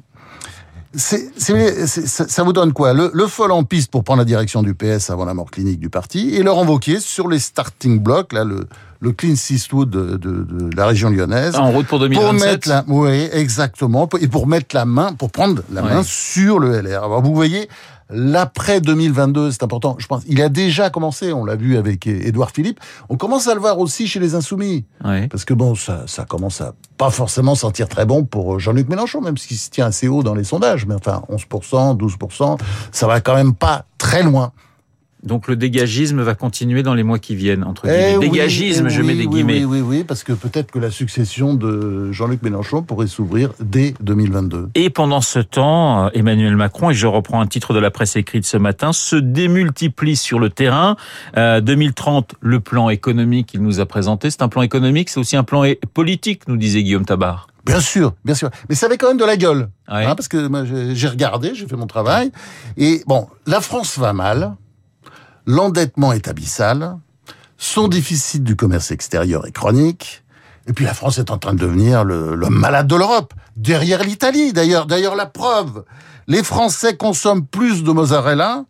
C'est, 0.93 1.31
c'est- 1.37 1.87
c'est- 1.87 2.05
ça 2.07 2.27
ça 2.27 2.43
vous 2.43 2.51
donne 2.51 2.73
quoi 2.73 2.93
le, 2.93 3.11
le 3.13 3.27
fol 3.27 3.51
en 3.51 3.63
piste 3.63 3.89
pour 3.91 4.03
prendre 4.03 4.19
la 4.19 4.25
direction 4.25 4.61
du 4.61 4.73
PS 4.73 5.09
avant 5.09 5.23
la 5.23 5.33
mort 5.33 5.49
clinique 5.49 5.79
du 5.79 5.89
parti 5.89 6.35
et 6.35 6.43
Laurent 6.43 6.65
Wauquiez 6.65 6.99
sur 6.99 7.29
les 7.29 7.39
starting 7.39 7.99
blocks, 7.99 8.33
là, 8.33 8.43
le, 8.43 8.67
le 8.99 9.11
Clean 9.13 9.31
Eastwood 9.33 9.89
de, 9.89 10.17
de, 10.17 10.43
de 10.43 10.75
la 10.75 10.85
région 10.87 11.09
lyonnaise. 11.09 11.55
En 11.55 11.71
route 11.71 11.87
pour 11.87 11.99
Pour 11.99 12.09
2027. 12.09 12.39
mettre 12.51 12.69
la, 12.69 12.83
oui, 12.87 13.29
exactement, 13.31 14.09
et 14.19 14.27
pour 14.27 14.47
mettre 14.47 14.75
la 14.75 14.83
main, 14.85 15.13
pour 15.13 15.31
prendre 15.31 15.61
la 15.71 15.81
main 15.81 16.03
sur 16.03 16.59
le 16.59 16.81
LR. 16.81 17.03
Alors, 17.05 17.21
vous 17.21 17.33
voyez, 17.33 17.69
l'après 18.11 18.81
2022, 18.81 19.51
c'est 19.51 19.63
important. 19.63 19.95
Je 19.99 20.07
pense, 20.07 20.23
il 20.27 20.41
a 20.41 20.49
déjà 20.49 20.89
commencé. 20.89 21.33
On 21.33 21.45
l'a 21.45 21.55
vu 21.55 21.77
avec 21.77 22.07
Édouard 22.07 22.51
Philippe. 22.51 22.79
On 23.09 23.17
commence 23.17 23.47
à 23.47 23.53
le 23.53 23.59
voir 23.59 23.79
aussi 23.79 24.07
chez 24.07 24.19
les 24.19 24.35
Insoumis. 24.35 24.85
Ouais. 25.03 25.27
Parce 25.27 25.45
que 25.45 25.53
bon, 25.53 25.75
ça, 25.75 26.03
ça 26.07 26.25
commence 26.25 26.61
à 26.61 26.73
pas 26.97 27.09
forcément 27.09 27.55
sentir 27.55 27.87
très 27.87 28.05
bon 28.05 28.23
pour 28.23 28.59
Jean-Luc 28.59 28.89
Mélenchon, 28.89 29.21
même 29.21 29.37
s'il 29.37 29.57
se 29.57 29.69
tient 29.69 29.87
assez 29.87 30.07
haut 30.07 30.23
dans 30.23 30.35
les 30.35 30.43
sondages. 30.43 30.85
Mais 30.85 30.95
enfin, 30.95 31.23
11%, 31.29 31.97
12%, 31.97 32.59
ça 32.91 33.07
va 33.07 33.21
quand 33.21 33.35
même 33.35 33.53
pas 33.53 33.85
très 33.97 34.23
loin. 34.23 34.51
Donc 35.23 35.47
le 35.47 35.55
dégagisme 35.55 36.21
va 36.21 36.33
continuer 36.35 36.83
dans 36.83 36.93
les 36.93 37.03
mois 37.03 37.19
qui 37.19 37.35
viennent, 37.35 37.63
entre 37.63 37.85
Eh 37.87 37.89
guillemets. 37.89 38.17
oui, 38.17 38.29
dégagisme, 38.29 38.87
eh 38.87 38.89
je 38.89 39.01
mets 39.01 39.13
oui, 39.13 39.17
des 39.19 39.27
guillemets. 39.27 39.65
Oui, 39.65 39.79
oui, 39.79 39.97
oui, 39.97 40.03
parce 40.03 40.23
que 40.23 40.33
peut-être 40.33 40.71
que 40.71 40.79
la 40.79 40.89
succession 40.91 41.53
de 41.53 42.11
Jean-Luc 42.11 42.41
Mélenchon 42.41 42.81
pourrait 42.81 43.07
s'ouvrir 43.07 43.51
dès 43.59 43.93
2022. 44.01 44.69
Et 44.75 44.89
pendant 44.89 45.21
ce 45.21 45.39
temps, 45.39 46.05
euh, 46.05 46.09
Emmanuel 46.13 46.55
Macron, 46.55 46.89
et 46.89 46.93
je 46.93 47.07
reprends 47.07 47.39
un 47.41 47.47
titre 47.47 47.73
de 47.73 47.79
la 47.79 47.91
presse 47.91 48.15
écrite 48.15 48.45
ce 48.45 48.57
matin, 48.57 48.93
se 48.93 49.15
démultiplie 49.15 50.15
sur 50.15 50.39
le 50.39 50.49
terrain. 50.49 50.95
Euh, 51.37 51.61
2030, 51.61 52.35
le 52.41 52.59
plan 52.59 52.89
économique 52.89 53.47
qu'il 53.47 53.61
nous 53.61 53.79
a 53.79 53.85
présenté, 53.85 54.31
c'est 54.31 54.41
un 54.41 54.49
plan 54.49 54.61
économique, 54.61 55.09
c'est 55.09 55.19
aussi 55.19 55.35
un 55.35 55.43
plan 55.43 55.63
politique, 55.93 56.47
nous 56.47 56.57
disait 56.57 56.83
Guillaume 56.83 57.05
Tabar. 57.05 57.47
Bien 57.65 57.79
sûr, 57.79 58.13
bien 58.25 58.33
sûr. 58.33 58.49
Mais 58.69 58.75
ça 58.75 58.87
avait 58.87 58.97
quand 58.97 59.07
même 59.09 59.17
de 59.17 59.25
la 59.25 59.37
gueule. 59.37 59.69
Ouais. 59.91 60.05
Hein, 60.05 60.15
parce 60.15 60.27
que 60.27 60.49
j'ai 60.95 61.07
regardé, 61.07 61.53
j'ai 61.53 61.67
fait 61.67 61.75
mon 61.75 61.85
travail. 61.85 62.31
Et 62.77 63.03
bon, 63.05 63.27
la 63.45 63.61
France 63.61 63.99
va 63.99 64.13
mal. 64.13 64.55
L'endettement 65.51 66.13
est 66.13 66.29
abyssal. 66.29 66.97
Son 67.57 67.89
déficit 67.89 68.41
du 68.41 68.55
commerce 68.55 68.91
extérieur 68.91 69.45
est 69.45 69.51
chronique. 69.51 70.23
Et 70.65 70.71
puis 70.71 70.85
la 70.85 70.93
France 70.93 71.17
est 71.17 71.29
en 71.29 71.37
train 71.37 71.53
de 71.53 71.59
devenir 71.59 72.05
le, 72.05 72.37
malade 72.49 72.87
de 72.87 72.95
l'Europe. 72.95 73.33
Derrière 73.57 74.01
l'Italie, 74.01 74.53
d'ailleurs. 74.53 74.85
D'ailleurs, 74.85 75.17
la 75.17 75.25
preuve. 75.25 75.83
Les 76.27 76.41
Français 76.41 76.95
consomment 76.95 77.45
plus 77.45 77.83
de 77.83 77.91
mozzarella 77.91 78.63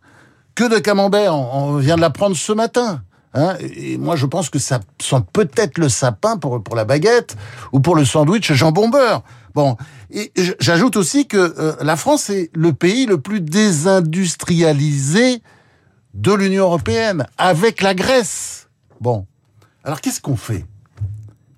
que 0.56 0.68
de 0.68 0.80
camembert. 0.80 1.36
On, 1.36 1.76
vient 1.76 1.94
de 1.94 2.00
l'apprendre 2.00 2.34
ce 2.34 2.50
matin. 2.50 3.02
Hein 3.32 3.54
et 3.60 3.96
moi, 3.96 4.16
je 4.16 4.26
pense 4.26 4.50
que 4.50 4.58
ça 4.58 4.80
sent 5.00 5.22
peut-être 5.32 5.78
le 5.78 5.88
sapin 5.88 6.36
pour, 6.36 6.64
pour 6.64 6.74
la 6.74 6.84
baguette 6.84 7.36
ou 7.70 7.78
pour 7.78 7.94
le 7.94 8.04
sandwich 8.04 8.52
jambon 8.54 8.88
beurre. 8.88 9.22
Bon, 9.54 9.76
et 10.10 10.32
j'ajoute 10.58 10.96
aussi 10.96 11.28
que 11.28 11.36
euh, 11.36 11.76
la 11.80 11.94
France 11.94 12.28
est 12.28 12.50
le 12.56 12.72
pays 12.72 13.06
le 13.06 13.20
plus 13.20 13.40
désindustrialisé 13.40 15.44
de 16.14 16.32
l'Union 16.32 16.64
européenne, 16.64 17.26
avec 17.38 17.82
la 17.82 17.94
Grèce. 17.94 18.68
Bon, 19.00 19.26
alors 19.84 20.00
qu'est-ce 20.00 20.20
qu'on 20.20 20.36
fait? 20.36 20.64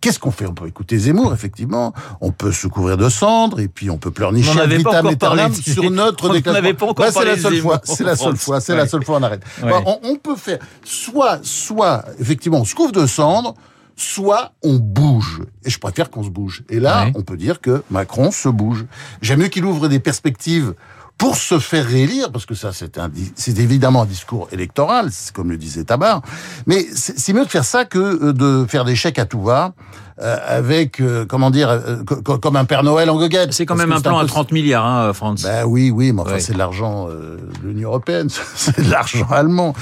Qu'est-ce 0.01 0.19
qu'on 0.19 0.31
fait? 0.31 0.47
On 0.47 0.53
peut 0.53 0.67
écouter 0.69 0.99
Zemmour, 0.99 1.33
effectivement. 1.33 1.95
On 2.21 2.31
peut 2.31 2.53
se 2.53 2.67
couvrir 2.67 2.99
de 2.99 3.09
cendres 3.09 3.59
et 3.59 3.69
puis 3.69 3.89
on 3.89 3.97
peut 3.97 4.11
On 4.11 4.13
pleurnicher 4.13 4.55
pas 4.55 4.67
vitam 4.67 5.07
encore 5.07 5.17
parlé 5.17 5.43
aeternam 5.43 5.55
sur 5.55 5.91
notre 5.91 6.29
on 6.29 6.33
déclaration. 6.35 6.65
avait 6.65 6.75
pas 6.75 6.87
encore 6.87 7.07
Ouais, 7.07 7.11
c'est 7.13 7.25
la 7.25 7.39
seule 7.39 7.57
fois. 7.57 7.81
C'est 7.85 8.05
la 8.05 8.15
seule 8.17 8.37
fois. 8.37 8.61
C'est 8.61 8.73
Ouais. 8.73 8.79
la 8.79 8.87
seule 8.87 9.03
fois. 9.03 9.17
On 9.19 9.23
arrête. 9.23 9.43
Ouais. 9.63 9.71
Bon, 9.71 9.83
on, 10.03 10.11
on 10.11 10.17
peut 10.17 10.37
faire 10.37 10.59
soit, 10.85 11.39
soit 11.43 12.05
effectivement, 12.21 12.59
on 12.61 12.65
se 12.67 12.75
couvre 12.75 12.93
de 12.93 13.07
cendres, 13.07 13.55
soit 13.97 14.53
on 14.63 14.75
bouge. 14.77 15.41
Et 15.65 15.71
je 15.71 15.79
préfère 15.79 16.11
qu'on 16.11 16.23
se 16.23 16.29
bouge. 16.29 16.65
Et 16.69 16.81
là, 16.81 17.07
Ouais. 17.07 17.13
on 17.15 17.23
peut 17.23 17.39
dire 17.39 17.63
que 17.63 17.83
Macron 17.91 18.31
se 18.31 18.51
bouge. 18.51 18.85
J'aime 19.23 19.41
mieux 19.41 19.49
qu'il 19.49 19.65
ouvre 19.65 19.89
des 19.89 20.01
perspectives 20.01 20.75
pour 21.17 21.37
se 21.37 21.59
faire 21.59 21.87
réélire, 21.87 22.31
parce 22.33 22.45
que 22.45 22.55
ça, 22.55 22.73
c'est 22.73 22.99
un, 22.99 23.11
évidemment 23.57 24.03
un 24.03 24.07
discours 24.07 24.49
électoral, 24.53 25.11
comme 25.33 25.51
le 25.51 25.57
disait 25.57 25.85
Tabar. 25.85 26.23
Mais 26.67 26.85
c'est 26.95 27.19
c'est 27.19 27.33
mieux 27.33 27.45
de 27.45 27.51
faire 27.51 27.65
ça 27.65 27.85
que 27.85 27.99
euh, 27.99 28.33
de 28.33 28.67
faire 28.69 28.85
des 28.85 28.97
chèques 28.97 29.19
à 29.21 29.25
tout 29.25 29.41
va, 29.43 29.73
euh, 30.21 30.37
avec, 30.47 31.01
euh, 31.01 31.25
comment 31.27 31.51
dire, 31.51 31.69
euh, 31.71 32.03
co- 32.05 32.21
co- 32.23 32.39
comme 32.39 32.57
un 32.57 32.65
Père 32.65 32.83
Noël 32.83 33.09
en 33.11 33.17
goguette. 33.17 33.53
C'est 33.53 33.65
quand 33.67 33.77
même 33.77 33.93
un 33.93 34.01
plan 34.01 34.19
à 34.19 34.23
peu- 34.23 34.27
30 34.29 34.53
milliards, 34.53 34.85
hein, 34.87 35.13
France. 35.13 35.43
ben 35.43 35.65
oui, 35.65 35.91
oui, 35.91 36.13
mais 36.13 36.23
enfin 36.23 36.39
c'est 36.41 36.53
de 36.53 36.59
l'argent 36.59 37.07
euh, 37.09 37.37
de 37.63 37.69
l'Union 37.69 37.91
européenne, 37.91 38.29
c'est 38.57 38.81
de 38.85 38.91
l'argent 38.91 39.27
allemand, 39.31 39.73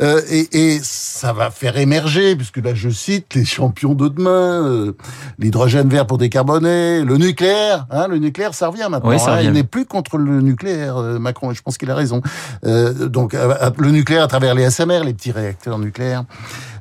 Euh, 0.00 0.20
et, 0.30 0.74
et 0.74 0.80
ça 0.82 1.32
va 1.32 1.50
faire 1.50 1.76
émerger, 1.78 2.36
puisque 2.36 2.58
là 2.58 2.74
je 2.74 2.88
cite 2.90 3.34
les 3.34 3.44
champions 3.44 3.94
de 3.94 4.08
demain, 4.08 4.64
euh, 4.64 4.92
l'hydrogène 5.38 5.88
vert 5.88 6.06
pour 6.06 6.18
décarboner, 6.18 7.02
le 7.02 7.16
nucléaire, 7.16 7.86
hein, 7.90 8.06
le 8.08 8.18
nucléaire 8.18 8.54
ça 8.54 8.68
revient 8.68 8.88
maintenant, 8.90 9.10
Oui, 9.10 9.18
ça 9.18 9.34
hein, 9.34 9.40
il 9.42 9.52
n'est 9.52 9.64
plus 9.64 9.86
contre 9.86 10.18
le 10.18 10.40
nucléaire, 10.40 10.96
euh, 10.96 11.18
Macron, 11.18 11.50
et 11.50 11.54
je 11.54 11.62
pense 11.62 11.78
qu'il 11.78 11.90
a 11.90 11.94
raison. 11.94 12.20
Donc 12.62 13.34
le 13.34 13.90
nucléaire 13.90 14.22
à 14.22 14.28
travers 14.28 14.54
les 14.54 14.70
SMR, 14.70 15.04
les 15.04 15.14
petits 15.14 15.32
réacteurs 15.32 15.78
nucléaires, 15.78 16.24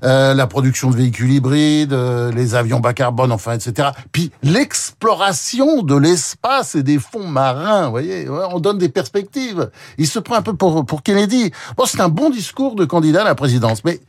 euh, 0.06 0.34
la 0.34 0.48
production 0.48 0.92
de 0.92 0.96
véhicules 0.96 1.32
hybrides, 1.32 1.94
euh, 1.94 2.32
les 2.32 2.56
avions 2.56 2.80
bas 2.80 2.94
carbone, 2.94 3.32
enfin, 3.32 3.54
etc. 3.54 3.90
Puis 4.12 4.32
l'exploration 4.44 5.82
de 5.82 5.96
l'espace 5.96 6.76
et 6.76 6.84
des 6.84 7.00
fonds 7.00 7.28
marins, 7.28 7.86
vous 7.86 7.92
voyez, 7.92 8.30
on 8.30 8.60
donne 8.60 8.78
des 8.78 8.90
perspectives. 8.90 9.70
Il 9.98 10.08
se 10.08 10.20
prend 10.20 10.36
un 10.36 10.42
peu 10.42 10.54
pour, 10.54 10.86
pour 10.86 11.02
Kennedy. 11.02 11.52
Bon, 11.78 11.86
c'est 11.86 12.02
un 12.02 12.10
bon 12.10 12.30
discours 12.30 12.76
de 12.76 12.86
candidat 12.86 13.22
à 13.22 13.26
la 13.26 13.36
présidence, 13.36 13.84
mais 13.84 14.00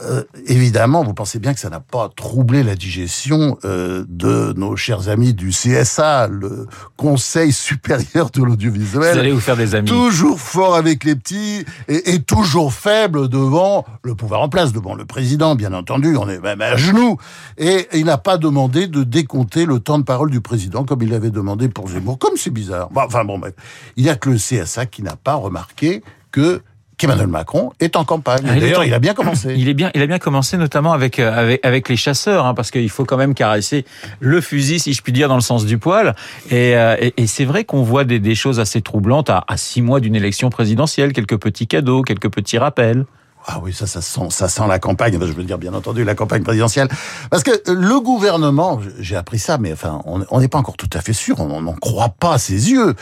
euh, 0.00 0.24
évidemment, 0.46 1.04
vous 1.04 1.12
pensez 1.12 1.38
bien 1.38 1.52
que 1.52 1.60
ça 1.60 1.68
n'a 1.68 1.80
pas 1.80 2.08
troublé 2.16 2.62
la 2.62 2.74
digestion 2.74 3.58
euh, 3.64 4.04
de 4.08 4.54
nos 4.56 4.74
chers 4.74 5.08
amis 5.08 5.34
du 5.34 5.50
CSA, 5.50 6.28
le 6.28 6.66
Conseil 6.96 7.52
supérieur 7.52 8.30
de 8.30 8.40
Vous 8.40 8.46
l'audiovisuel 8.46 9.18
allez 9.18 9.32
vous 9.32 9.40
faire 9.40 9.56
des 9.56 9.74
amis. 9.74 9.88
toujours 9.88 10.40
fort 10.40 10.76
avec 10.76 11.04
les 11.04 11.14
petits 11.14 11.64
et, 11.88 12.14
et 12.14 12.22
toujours 12.22 12.72
faible 12.72 13.28
devant 13.28 13.84
le 14.02 14.14
pouvoir 14.14 14.40
en 14.40 14.48
place, 14.48 14.72
devant 14.72 14.94
le 14.94 15.04
président, 15.04 15.54
bien 15.54 15.72
entendu. 15.72 16.16
On 16.16 16.28
est 16.28 16.40
même 16.40 16.62
à 16.62 16.76
genoux. 16.76 17.18
Et 17.58 17.86
il 17.92 18.06
n'a 18.06 18.18
pas 18.18 18.38
demandé 18.38 18.86
de 18.86 19.04
décompter 19.04 19.66
le 19.66 19.78
temps 19.78 19.98
de 19.98 20.04
parole 20.04 20.30
du 20.30 20.40
président 20.40 20.84
comme 20.84 21.02
il 21.02 21.10
l'avait 21.10 21.30
demandé 21.30 21.68
pour 21.68 21.88
Zemmour. 21.88 22.18
Comme 22.18 22.36
c'est 22.36 22.50
bizarre. 22.50 22.88
Bon, 22.90 23.02
enfin 23.02 23.24
bon, 23.24 23.38
bref. 23.38 23.52
Il 23.96 24.04
n'y 24.04 24.10
a 24.10 24.16
que 24.16 24.30
le 24.30 24.36
CSA 24.36 24.86
qui 24.86 25.02
n'a 25.02 25.16
pas 25.16 25.34
remarqué 25.34 26.02
que 26.30 26.62
qu'Emmanuel 27.02 27.26
Macron 27.26 27.72
est 27.80 27.96
en 27.96 28.04
campagne. 28.04 28.44
Ah, 28.48 28.58
D'ailleurs, 28.58 28.84
il 28.84 28.94
a 28.94 28.98
bien 28.98 29.14
commencé. 29.14 29.54
Il 29.56 29.68
est 29.68 29.74
bien, 29.74 29.90
il 29.94 30.02
a 30.02 30.06
bien 30.06 30.18
commencé 30.18 30.56
notamment 30.56 30.92
avec 30.92 31.18
euh, 31.18 31.32
avec, 31.36 31.64
avec 31.64 31.88
les 31.88 31.96
chasseurs, 31.96 32.46
hein, 32.46 32.54
parce 32.54 32.70
qu'il 32.70 32.88
faut 32.90 33.04
quand 33.04 33.16
même 33.16 33.34
caresser 33.34 33.84
le 34.20 34.40
fusil, 34.40 34.80
si 34.80 34.92
je 34.92 35.02
puis 35.02 35.12
dire, 35.12 35.28
dans 35.28 35.34
le 35.34 35.40
sens 35.42 35.66
du 35.66 35.78
poil. 35.78 36.14
Et, 36.50 36.76
euh, 36.76 36.96
et, 37.00 37.14
et 37.16 37.26
c'est 37.26 37.44
vrai 37.44 37.64
qu'on 37.64 37.82
voit 37.82 38.04
des, 38.04 38.18
des 38.18 38.34
choses 38.34 38.60
assez 38.60 38.82
troublantes 38.82 39.30
à, 39.30 39.44
à 39.48 39.56
six 39.56 39.82
mois 39.82 40.00
d'une 40.00 40.16
élection 40.16 40.50
présidentielle, 40.50 41.12
quelques 41.12 41.38
petits 41.38 41.66
cadeaux, 41.66 42.02
quelques 42.02 42.30
petits 42.30 42.58
rappels. 42.58 43.04
Ah 43.46 43.58
oui, 43.60 43.72
ça, 43.72 43.86
ça 43.86 44.00
sent, 44.00 44.28
ça 44.30 44.48
sent 44.48 44.62
la 44.68 44.78
campagne. 44.78 45.18
Je 45.20 45.32
veux 45.32 45.42
dire, 45.44 45.58
bien 45.58 45.74
entendu, 45.74 46.04
la 46.04 46.14
campagne 46.14 46.44
présidentielle. 46.44 46.88
Parce 47.30 47.42
que 47.42 47.50
le 47.70 48.00
gouvernement, 48.00 48.80
j'ai 49.00 49.16
appris 49.16 49.38
ça, 49.40 49.58
mais 49.58 49.72
enfin, 49.72 50.00
on 50.04 50.40
n'est 50.40 50.48
pas 50.48 50.58
encore 50.58 50.76
tout 50.76 50.90
à 50.92 51.00
fait 51.00 51.12
sûr. 51.12 51.40
On 51.40 51.60
n'en 51.60 51.72
croit 51.72 52.10
pas 52.10 52.38
ses 52.38 52.70
yeux 52.70 52.94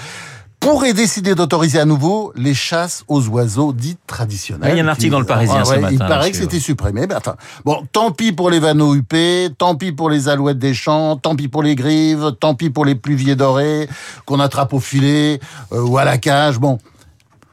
pourrait 0.61 0.93
décider 0.93 1.35
d'autoriser 1.35 1.81
à 1.81 1.87
nouveau 1.87 2.33
les 2.37 2.55
chasses 2.55 3.03
aux 3.09 3.27
oiseaux 3.29 3.73
dites 3.73 3.99
traditionnelles. 4.07 4.75
il 4.75 4.77
y 4.77 4.81
a 4.81 4.85
un 4.85 4.89
article 4.89 5.11
dans 5.11 5.21
le 5.21 5.27
Parisien 5.27 5.65
ce 5.65 5.75
matin. 5.77 5.89
Il 5.91 5.99
paraît 5.99 6.31
que 6.31 6.37
c'était 6.37 6.61
supprimé. 6.61 7.07
Ben, 7.07 7.17
enfin, 7.17 7.37
bon, 7.65 7.87
tant 7.91 8.11
pis 8.11 8.33
pour 8.33 8.51
les 8.51 8.61
vanneaux 8.61 8.95
huppés, 8.95 9.49
tant 9.57 9.75
pis 9.75 9.93
pour 9.93 10.11
les 10.11 10.29
alouettes 10.29 10.59
des 10.59 10.75
champs, 10.75 11.17
tant 11.17 11.35
pis 11.35 11.49
pour 11.49 11.63
les 11.63 11.75
grives, 11.75 12.33
tant 12.39 12.55
pis 12.55 12.69
pour 12.69 12.85
les 12.85 12.95
pluviers 12.95 13.37
dorés 13.37 13.89
qu'on 14.27 14.39
attrape 14.39 14.75
au 14.75 14.81
filet 14.81 15.41
euh, 15.73 15.83
ou 15.83 15.97
à 15.97 16.05
la 16.05 16.19
cage. 16.19 16.59
Bon, 16.59 16.79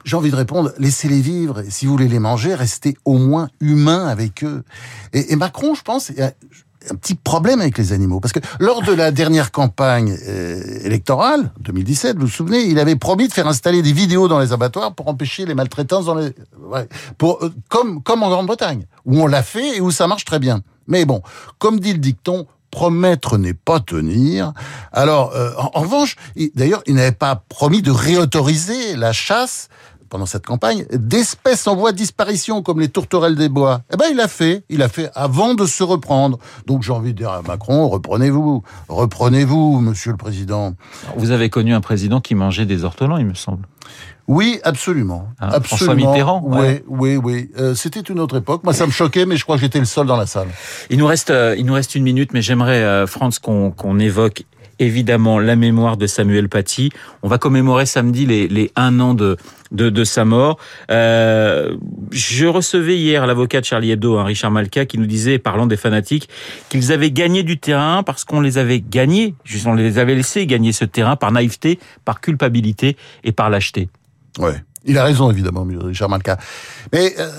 j'ai 0.04 0.18
envie 0.18 0.32
de 0.32 0.36
répondre, 0.36 0.74
laissez-les 0.78 1.22
vivre. 1.22 1.64
Si 1.70 1.86
vous 1.86 1.94
voulez 1.94 2.08
les 2.10 2.20
manger, 2.20 2.56
restez 2.56 2.98
au 3.06 3.18
moins 3.18 3.50
humain 3.62 4.08
avec 4.08 4.44
eux. 4.44 4.64
Et, 5.14 5.32
et 5.32 5.36
Macron, 5.38 5.76
je 5.76 5.82
pense, 5.82 6.12
un 6.90 6.96
petit 6.96 7.16
problème 7.16 7.62
avec 7.62 7.78
les 7.78 7.94
animaux. 7.94 8.20
Parce 8.20 8.32
que 8.32 8.40
lors 8.60 8.82
de 8.82 8.94
la 8.94 9.12
dernière 9.12 9.52
campagne 9.52 10.18
euh, 10.28 10.80
électorale, 10.84 11.52
2017, 11.62 12.18
vous 12.18 12.26
vous 12.26 12.32
souvenez, 12.32 12.64
il 12.66 12.80
avait 12.80 12.96
promis 12.96 13.28
de 13.28 13.34
faire 13.34 13.48
installer 13.48 13.82
des 13.82 13.94
vidéos 13.94 14.28
dans 14.28 14.40
les 14.40 14.54
abattoirs 14.54 14.94
pour 14.94 15.08
empêcher 15.08 15.46
les 15.46 15.56
maltraitances 15.56 16.06
dans 16.06 16.16
les... 16.16 16.34
Euh, 16.74 17.50
comme, 17.70 18.02
comme 18.04 18.24
en 18.24 18.30
Grande-Bretagne, 18.30 18.86
où 19.06 19.20
on 19.22 19.28
l'a 19.28 19.44
fait 19.44 19.78
et 19.78 19.82
où 19.82 19.92
ça 19.92 20.08
marche 20.08 20.26
très 20.26 20.40
bien. 20.40 20.62
Mais 20.88 21.06
bon, 21.06 21.22
comme 21.60 21.80
dit 21.80 21.94
le 21.94 22.00
dicton, 22.00 22.48
promettre 22.72 23.38
n'est 23.38 23.54
pas 23.54 23.80
tenir. 23.80 24.54
Alors, 24.92 25.32
euh, 25.34 25.52
en, 25.58 25.82
revanche, 25.82 26.16
d'ailleurs, 26.56 26.84
il 26.86 26.96
n'avait 26.96 27.12
pas 27.12 27.44
promis 27.50 27.82
de 27.82 27.92
réautoriser 27.92 28.96
la 28.96 29.14
chasse 29.14 29.70
pendant 30.10 30.26
cette 30.26 30.46
campagne, 30.46 30.86
d'espèces 30.92 31.68
en 31.68 31.76
voie 31.76 31.92
de 31.92 31.98
disparition 31.98 32.62
comme 32.62 32.80
les 32.80 32.90
tourterelles 32.90 33.36
des 33.36 33.50
bois. 33.50 33.82
Eh 33.94 33.98
ben, 33.98 34.06
il 34.12 34.20
a 34.20 34.28
fait. 34.28 34.64
Il 34.70 34.82
a 34.82 34.90
fait 34.90 35.10
avant 35.16 35.54
de 35.54 35.66
se 35.66 35.84
reprendre. 35.84 36.40
Donc, 36.66 36.84
j'ai 36.84 36.92
envie 36.92 37.14
de 37.14 37.18
dire 37.18 37.32
à 37.32 37.42
Macron, 37.42 37.88
reprenez-vous. 37.90 38.64
Reprenez-vous, 38.90 39.80
monsieur 39.80 40.12
le 40.12 40.18
président. 40.18 40.74
Vous 41.16 41.32
avez 41.32 41.50
connu 41.50 41.74
un 41.74 41.82
président 41.82 42.22
qui 42.22 42.36
mangeait 42.36 42.66
des 42.66 42.84
ortolans, 42.84 43.18
il 43.18 43.26
me 43.26 43.34
semble. 43.34 43.68
Oui, 44.28 44.60
absolument. 44.64 45.30
Absolument. 45.40 45.64
François 45.64 45.96
Mitterrand. 45.96 46.42
Oui, 46.46 46.82
oui, 46.88 47.16
oui. 47.16 47.50
Euh, 47.58 47.74
C'était 47.76 48.02
une 48.02 48.20
autre 48.20 48.38
époque. 48.38 48.64
Moi, 48.64 48.74
ça 48.74 48.86
me 48.86 48.92
choquait, 48.92 49.26
mais 49.26 49.38
je 49.38 49.44
crois 49.44 49.56
que 49.56 49.62
j'étais 49.62 49.80
le 49.80 49.86
seul 49.86 50.06
dans 50.06 50.18
la 50.18 50.26
salle. 50.26 50.50
Il 50.90 50.98
nous 50.98 51.08
reste, 51.08 51.30
euh, 51.30 51.56
il 51.58 51.66
nous 51.66 51.74
reste 51.74 51.96
une 51.96 52.04
minute, 52.04 52.34
mais 52.34 52.42
j'aimerais, 52.42 52.84
euh, 52.84 53.08
Franz, 53.08 53.40
qu'on 53.40 53.72
qu'on 53.72 54.00
évoque 54.00 54.44
évidemment 54.80 55.40
la 55.40 55.56
mémoire 55.56 55.98
de 55.98 56.08
Samuel 56.08 56.50
Paty. 56.50 56.92
On 57.24 57.28
va 57.28 57.38
commémorer 57.38 57.86
samedi 57.86 58.26
les, 58.26 58.48
les 58.48 58.72
un 58.76 59.00
an 59.00 59.14
de, 59.14 59.38
de, 59.72 59.90
de 59.90 60.04
sa 60.04 60.26
mort. 60.26 60.58
Euh, 60.92 61.76
je 62.12 62.46
recevais 62.46 62.98
hier 62.98 63.26
l'avocat 63.28 63.62
de 63.62 63.66
Charlie 63.66 63.92
Hebdo, 63.92 64.18
hein, 64.18 64.24
Richard 64.24 64.52
Malka, 64.52 64.86
qui 64.86 64.98
nous 64.98 65.06
disait, 65.06 65.40
parlant 65.40 65.68
des 65.68 65.78
fanatiques, 65.78 66.30
qu'ils 66.70 66.92
avaient 66.92 67.12
gagné 67.12 67.44
du 67.44 67.60
terrain 67.60 68.04
parce 68.04 68.24
qu'on 68.24 68.42
les 68.42 68.58
avait 68.58 68.82
gagnés, 68.82 69.36
on 69.66 69.74
les 69.74 69.98
avait 69.98 70.16
laissés 70.16 70.46
gagner 70.46 70.72
ce 70.72 70.86
terrain 70.86 71.16
par 71.16 71.32
naïveté, 71.32 71.80
par 72.06 72.22
culpabilité 72.22 72.98
et 73.24 73.32
par 73.32 73.50
lâcheté. 73.50 73.90
Ouais. 74.40 74.64
Il 74.90 74.98
a 74.98 75.04
raison, 75.04 75.30
évidemment, 75.30 75.68
Richard 75.82 76.08
Malka. 76.08 76.38
Mais 76.94 77.14
euh, 77.20 77.30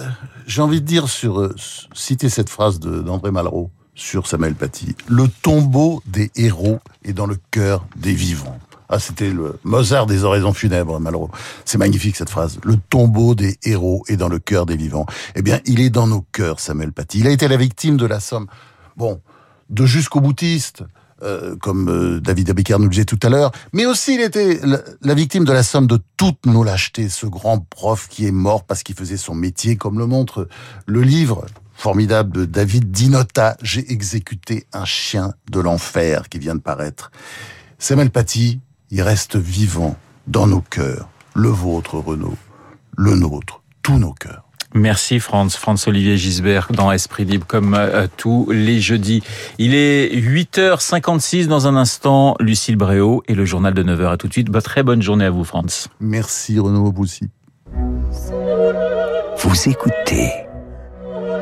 j'ai 0.46 0.60
envie 0.60 0.82
de 0.82 0.86
dire 0.86 1.08
sur 1.08 1.40
euh, 1.40 1.54
citer 1.94 2.28
cette 2.28 2.50
phrase 2.50 2.78
d'André 2.78 3.30
Malraux 3.30 3.70
sur 3.98 4.26
Samuel 4.26 4.54
Paty. 4.54 4.94
Le 5.08 5.26
tombeau 5.28 6.02
des 6.06 6.30
héros 6.36 6.78
est 7.04 7.12
dans 7.12 7.26
le 7.26 7.36
cœur 7.50 7.84
des 7.96 8.14
vivants. 8.14 8.58
Ah, 8.88 8.98
c'était 8.98 9.30
le 9.30 9.58
Mozart 9.64 10.06
des 10.06 10.24
oraisons 10.24 10.54
funèbres, 10.54 10.98
Malraux. 10.98 11.30
C'est 11.66 11.76
magnifique 11.76 12.16
cette 12.16 12.30
phrase. 12.30 12.58
Le 12.64 12.76
tombeau 12.76 13.34
des 13.34 13.58
héros 13.64 14.02
est 14.08 14.16
dans 14.16 14.28
le 14.28 14.38
cœur 14.38 14.64
des 14.64 14.76
vivants. 14.76 15.04
Eh 15.34 15.42
bien, 15.42 15.60
il 15.66 15.80
est 15.80 15.90
dans 15.90 16.06
nos 16.06 16.22
cœurs, 16.32 16.58
Samuel 16.60 16.92
Paty. 16.92 17.18
Il 17.18 17.26
a 17.26 17.30
été 17.30 17.48
la 17.48 17.58
victime 17.58 17.98
de 17.98 18.06
la 18.06 18.20
somme, 18.20 18.46
bon, 18.96 19.20
de 19.68 19.84
jusqu'au 19.84 20.20
boutiste, 20.20 20.84
euh, 21.22 21.56
comme 21.56 21.90
euh, 21.90 22.20
David 22.20 22.48
Abécard 22.48 22.78
nous 22.78 22.84
le 22.84 22.90
disait 22.90 23.04
tout 23.04 23.18
à 23.24 23.28
l'heure, 23.28 23.50
mais 23.72 23.84
aussi 23.84 24.14
il 24.14 24.20
était 24.20 24.60
la, 24.62 24.78
la, 25.02 25.14
victime 25.14 25.44
de 25.44 25.52
la 25.52 25.64
somme 25.64 25.88
de 25.88 25.98
toutes 26.16 26.46
nos 26.46 26.62
lâchetés, 26.62 27.08
ce 27.08 27.26
grand 27.26 27.58
prof 27.58 28.06
qui 28.08 28.26
est 28.26 28.32
mort 28.32 28.62
parce 28.62 28.84
qu'il 28.84 28.94
faisait 28.94 29.16
son 29.16 29.34
métier, 29.34 29.74
comme 29.76 29.98
le 29.98 30.06
montre 30.06 30.48
le 30.86 31.02
livre 31.02 31.44
formidable 31.78 32.32
de 32.32 32.44
David 32.44 32.90
Dinota, 32.90 33.56
J'ai 33.62 33.90
exécuté 33.92 34.66
un 34.72 34.84
chien 34.84 35.32
de 35.50 35.60
l'enfer 35.60 36.28
qui 36.28 36.40
vient 36.40 36.56
de 36.56 36.60
paraître. 36.60 37.12
Samuel 37.78 38.10
Paty, 38.10 38.58
il 38.90 39.00
reste 39.00 39.36
vivant 39.36 39.96
dans 40.26 40.48
nos 40.48 40.60
cœurs, 40.60 41.08
le 41.34 41.48
vôtre 41.48 41.94
Renaud, 41.98 42.36
le 42.96 43.14
nôtre, 43.14 43.62
tous 43.82 43.96
nos 43.98 44.12
cœurs. 44.12 44.42
Merci 44.74 45.20
Franz, 45.20 45.56
Franz 45.56 45.88
Olivier 45.88 46.18
Gisbert 46.18 46.68
dans 46.72 46.90
Esprit 46.90 47.24
Libre 47.24 47.46
comme 47.46 47.74
euh, 47.74 48.08
tous 48.16 48.50
les 48.50 48.80
jeudis. 48.80 49.22
Il 49.58 49.72
est 49.74 50.14
8h56 50.14 51.46
dans 51.46 51.68
un 51.68 51.76
instant, 51.76 52.34
Lucille 52.40 52.76
Bréau 52.76 53.22
et 53.28 53.34
le 53.34 53.44
journal 53.44 53.72
de 53.72 53.84
9h. 53.84 54.12
À 54.12 54.16
tout 54.16 54.26
de 54.26 54.32
suite. 54.32 54.50
Très 54.62 54.82
bonne 54.82 55.00
journée 55.00 55.24
à 55.24 55.30
vous 55.30 55.44
Franz. 55.44 55.88
Merci 56.00 56.58
Renaud, 56.58 56.92
vous 56.92 57.04
aussi. 57.04 57.30
Vous 59.38 59.68
écoutez 59.68 60.47